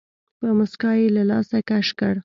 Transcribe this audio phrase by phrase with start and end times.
[0.39, 2.13] په موسکا يې له لاسه کش کړ.